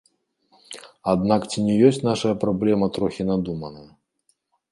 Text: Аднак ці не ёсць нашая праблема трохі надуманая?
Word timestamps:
Аднак 1.13 1.41
ці 1.51 1.65
не 1.67 1.75
ёсць 1.89 2.01
нашая 2.09 2.33
праблема 2.43 2.85
трохі 2.97 3.27
надуманая? 3.31 3.87